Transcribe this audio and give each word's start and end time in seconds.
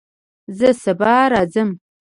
زه 0.57 0.69
سبا 0.83 1.13
راځم 1.31 1.69